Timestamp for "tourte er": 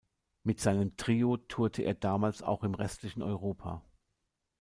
1.37-1.93